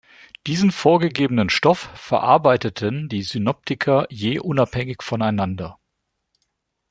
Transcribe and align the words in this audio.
Diesen 0.47 0.71
vorgegebenen 0.71 1.51
Stoff 1.51 1.91
verarbeiteten 1.93 3.07
die 3.07 3.21
Synoptiker 3.21 4.07
je 4.09 4.39
unabhängig 4.39 5.03
voneinander. 5.03 5.77